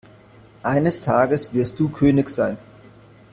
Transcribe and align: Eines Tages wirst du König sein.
Eines 0.63 0.99
Tages 0.99 1.53
wirst 1.53 1.79
du 1.79 1.87
König 1.89 2.27
sein. 2.27 2.57